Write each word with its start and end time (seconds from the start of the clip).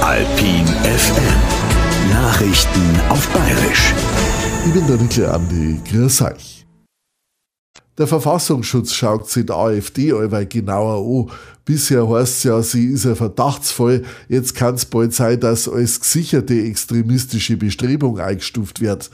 Alpin 0.00 0.66
FM. 0.82 2.10
Nachrichten 2.10 3.00
auf 3.08 3.28
Bayerisch. 3.28 3.92
Ich 4.66 4.72
bin 4.72 4.86
der 4.86 4.96
Nickel 4.96 5.26
Andi. 5.26 5.80
Grüß 5.90 6.22
euch. 6.22 6.66
Der 7.98 8.06
Verfassungsschutz 8.06 8.92
schaut 8.92 9.28
sich 9.30 9.46
die 9.46 9.52
AfD 9.52 10.12
allweil 10.12 10.46
genauer 10.46 11.28
an. 11.28 11.32
Bisher 11.64 12.08
heißt 12.08 12.36
es 12.36 12.42
ja, 12.44 12.62
sie 12.62 12.86
ist 12.88 13.06
ein 13.06 13.16
Verdachtsfall. 13.16 14.04
Jetzt 14.28 14.54
kann 14.54 14.74
es 14.74 14.84
bald 14.84 15.14
sein, 15.14 15.40
dass 15.40 15.68
als 15.68 16.00
gesicherte 16.00 16.54
extremistische 16.54 17.56
Bestrebung 17.56 18.20
eingestuft 18.20 18.80
wird. 18.80 19.10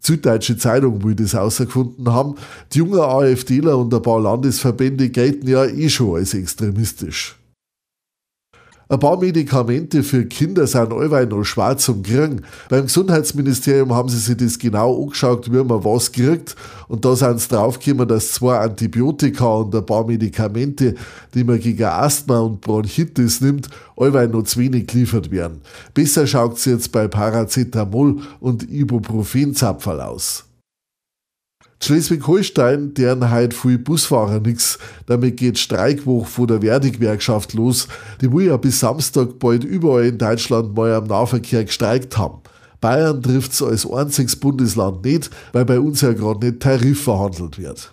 Süddeutsche 0.00 0.58
Zeitung 0.58 1.02
will 1.02 1.14
das 1.14 1.32
herausgefunden 1.32 2.12
haben. 2.12 2.34
Die 2.72 2.78
jungen 2.78 3.00
AfDler 3.00 3.78
und 3.78 3.92
ein 3.92 4.02
paar 4.02 4.20
Landesverbände 4.20 5.08
gelten 5.08 5.48
ja 5.48 5.64
eh 5.64 5.88
schon 5.88 6.16
als 6.16 6.34
extremistisch. 6.34 7.36
Ein 8.88 9.00
paar 9.00 9.18
Medikamente 9.18 10.04
für 10.04 10.26
Kinder 10.26 10.64
sind 10.68 10.92
allweil 10.92 11.26
noch 11.26 11.42
schwer 11.42 11.76
zum 11.76 12.04
Kriegen. 12.04 12.42
Beim 12.68 12.84
Gesundheitsministerium 12.84 13.92
haben 13.92 14.08
sie 14.08 14.18
sich 14.18 14.36
das 14.36 14.60
genau 14.60 15.02
angeschaut, 15.02 15.50
wie 15.50 15.64
man 15.64 15.84
was 15.84 16.12
kriegt. 16.12 16.54
Und 16.86 17.04
da 17.04 17.16
sind 17.16 17.40
sie 17.40 17.48
draufgekommen, 17.48 18.06
dass 18.06 18.30
zwei 18.30 18.58
Antibiotika 18.58 19.44
und 19.44 19.74
ein 19.74 19.84
paar 19.84 20.06
Medikamente, 20.06 20.94
die 21.34 21.42
man 21.42 21.58
gegen 21.58 21.82
Asthma 21.82 22.38
und 22.38 22.60
Bronchitis 22.60 23.40
nimmt, 23.40 23.68
allweil 23.96 24.28
noch 24.28 24.44
zu 24.44 24.60
wenig 24.60 24.86
geliefert 24.86 25.32
werden. 25.32 25.62
Besser 25.92 26.24
schaut 26.28 26.56
es 26.56 26.64
jetzt 26.66 26.92
bei 26.92 27.08
Paracetamol 27.08 28.20
und 28.38 28.70
Ibuprofen-Zapferl 28.70 30.00
aus. 30.00 30.45
Schleswig-Holstein, 31.82 32.94
deren 32.94 33.30
heute 33.30 33.56
viel 33.56 33.78
Busfahrer 33.78 34.40
nix. 34.40 34.78
Damit 35.06 35.36
geht 35.36 35.58
Streikwoche 35.58 36.26
von 36.26 36.46
der 36.48 36.60
Verdi-Gewerkschaft 36.62 37.52
los. 37.54 37.86
Die 38.20 38.32
will 38.32 38.46
ja 38.46 38.56
bis 38.56 38.80
Samstag 38.80 39.38
bald 39.38 39.62
überall 39.62 40.06
in 40.06 40.18
Deutschland 40.18 40.74
mal 40.74 40.94
am 40.94 41.04
Nahverkehr 41.04 41.64
gestreikt 41.64 42.16
haben. 42.18 42.40
Bayern 42.80 43.22
trifft's 43.22 43.62
als 43.62 43.88
einziges 43.88 44.36
Bundesland 44.36 45.04
nicht, 45.04 45.30
weil 45.52 45.64
bei 45.64 45.80
uns 45.80 46.00
ja 46.00 46.12
gerade 46.12 46.46
nicht 46.46 46.60
Tarif 46.60 47.04
verhandelt 47.04 47.58
wird. 47.58 47.92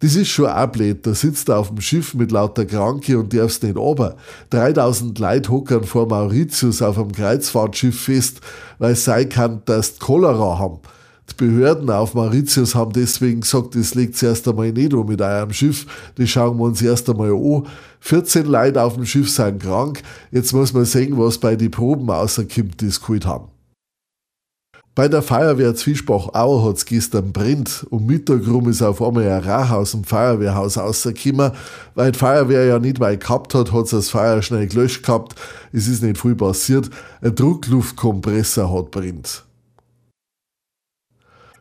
Das 0.00 0.16
ist 0.16 0.28
schon 0.28 0.50
blöd. 0.72 1.06
Da 1.06 1.14
sitzt 1.14 1.50
auf 1.50 1.68
dem 1.68 1.80
Schiff 1.80 2.14
mit 2.14 2.32
lauter 2.32 2.64
Kranke 2.64 3.18
und 3.18 3.34
darfst 3.34 3.62
nicht 3.62 3.76
runter. 3.76 4.16
3000 4.48 5.18
Leute 5.18 5.50
hockern 5.50 5.84
vor 5.84 6.08
Mauritius 6.08 6.80
auf 6.80 6.98
einem 6.98 7.12
Kreuzfahrtschiff 7.12 8.00
fest, 8.00 8.40
weil 8.78 8.92
es 8.92 9.04
sein 9.04 9.28
kann, 9.28 9.62
dass 9.66 9.98
Cholera 9.98 10.58
haben. 10.58 10.78
Behörden 11.34 11.90
auf 11.90 12.14
Mauritius 12.14 12.74
haben 12.74 12.92
deswegen 12.92 13.40
gesagt, 13.40 13.74
das 13.74 13.94
liegt 13.94 14.16
zuerst 14.16 14.46
einmal 14.48 14.72
nicht 14.72 14.94
um 14.94 15.06
mit 15.06 15.20
eurem 15.20 15.52
Schiff, 15.52 15.86
das 16.16 16.30
schauen 16.30 16.58
wir 16.58 16.64
uns 16.64 16.82
erst 16.82 17.08
einmal 17.08 17.30
an. 17.30 17.66
14 18.00 18.46
Leute 18.46 18.82
auf 18.82 18.94
dem 18.94 19.06
Schiff 19.06 19.30
sind 19.30 19.62
krank, 19.62 20.02
jetzt 20.30 20.52
muss 20.52 20.72
man 20.72 20.84
sehen, 20.84 21.18
was 21.18 21.38
bei 21.38 21.56
den 21.56 21.70
Proben 21.70 22.08
rauskommt, 22.10 22.80
die 22.80 22.86
es 22.86 23.00
geholt 23.00 23.26
haben. 23.26 23.48
Bei 24.96 25.08
der 25.08 25.22
Feuerwehr 25.22 25.74
Zwiesbach-Auer 25.74 26.64
hat 26.68 26.76
es 26.76 26.84
gestern 26.84 27.32
brennt. 27.32 27.86
Um 27.90 28.06
Mittag 28.06 28.46
rum 28.48 28.68
ist 28.68 28.82
auf 28.82 29.00
einmal 29.00 29.30
ein 29.30 29.44
Rauch 29.44 29.70
aus 29.70 29.92
dem 29.92 30.02
Feuerwehrhaus 30.04 30.76
rausgekommen. 30.76 31.52
Weil 31.94 32.12
die 32.12 32.18
Feuerwehr 32.18 32.66
ja 32.66 32.78
nicht 32.80 32.98
weit 32.98 33.20
gehabt 33.20 33.54
hat, 33.54 33.72
hat 33.72 33.84
es 33.84 33.90
das 33.92 34.10
Feuer 34.10 34.42
schnell 34.42 34.66
gelöscht 34.66 35.04
gehabt. 35.04 35.36
Es 35.72 35.86
ist 35.86 36.02
nicht 36.02 36.20
viel 36.20 36.34
passiert. 36.34 36.90
Ein 37.22 37.34
Druckluftkompressor 37.36 38.70
hat 38.70 38.90
brennt. 38.90 39.44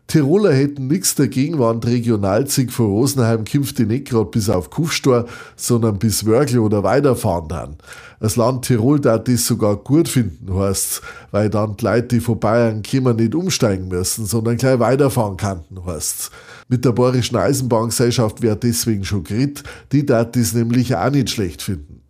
Tiroler 0.10 0.52
hätten 0.52 0.88
nichts 0.88 1.14
dagegen, 1.14 1.60
wenn 1.60 1.82
die 1.82 1.90
Regionalzug 1.90 2.72
von 2.72 2.88
Rosenheim 2.88 3.46
künftig 3.46 3.88
nicht 3.88 4.08
gerade 4.08 4.32
bis 4.32 4.50
auf 4.50 4.72
Kufstor, 4.72 5.26
sondern 5.56 6.00
bis 6.00 6.26
Wörgl 6.26 6.58
oder 6.58 6.84
weiterfahren 6.84 7.48
dann. 7.48 7.76
Das 8.20 8.36
Land 8.36 8.66
Tirol 8.66 9.00
darf 9.00 9.26
das 9.26 9.46
sogar 9.46 9.78
gut 9.78 10.10
finden, 10.10 10.52
heißt's, 10.52 11.04
weil 11.30 11.52
dann 11.52 11.78
die 11.78 11.86
Leute, 11.86 12.08
die 12.08 12.20
von 12.22 12.40
Bayern 12.40 12.82
kommen, 12.82 13.18
nicht 13.18 13.36
umsteigen 13.36 13.88
müssen, 13.88 14.26
sondern 14.26 14.58
gleich 14.58 14.80
weiterfahren 14.80 15.38
könnten, 15.38 15.86
heißt's. 15.86 16.32
Mit 16.68 16.86
der 16.86 16.92
Bayerischen 16.92 17.38
Eisenbahngesellschaft 17.38 18.42
wäre 18.42 18.58
deswegen 18.58 19.06
schon 19.06 19.24
geredet, 19.24 19.62
die 19.92 20.08
darf 20.08 20.32
das 20.32 20.54
nämlich 20.54 20.96
auch 20.96 21.12
nicht 21.12 21.30
schlecht 21.30 21.62
finden. 21.62 22.02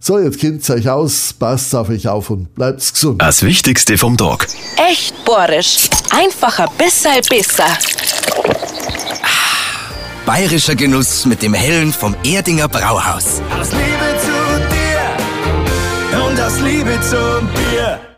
So, 0.00 0.18
jetzt 0.18 0.40
kennt's 0.40 0.68
euch 0.68 0.88
aus, 0.88 1.32
passt 1.32 1.74
auf 1.74 1.88
euch 1.88 2.08
auf 2.08 2.30
und 2.30 2.54
bleibt's 2.54 2.92
gesund. 2.92 3.22
Das 3.22 3.42
Wichtigste 3.42 3.96
vom 3.96 4.16
Tag. 4.16 4.48
Echt 4.90 5.24
bohrisch. 5.24 5.88
Einfacher, 6.10 6.68
besser, 6.76 7.20
besser. 7.28 7.66
Bayerischer 10.26 10.74
Genuss 10.74 11.24
mit 11.24 11.42
dem 11.42 11.54
Hellen 11.54 11.92
vom 11.92 12.14
Erdinger 12.24 12.68
Brauhaus. 12.68 13.40
Aus 13.58 13.70
Liebe 13.72 14.18
zu 14.20 14.32
dir 14.74 16.24
und 16.24 16.40
aus 16.40 16.60
Liebe 16.60 16.98
zum 17.00 17.48
Bier. 17.48 18.11